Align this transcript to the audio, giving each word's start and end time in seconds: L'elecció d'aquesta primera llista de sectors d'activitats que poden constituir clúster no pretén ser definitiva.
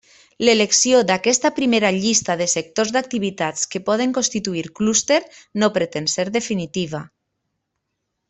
L'elecció 0.47 1.01
d'aquesta 1.09 1.49
primera 1.59 1.91
llista 1.97 2.35
de 2.39 2.47
sectors 2.53 2.93
d'activitats 2.95 3.69
que 3.75 3.81
poden 3.91 4.15
constituir 4.19 4.65
clúster 4.81 5.21
no 5.65 5.71
pretén 5.77 6.09
ser 6.15 6.27
definitiva. 6.41 7.03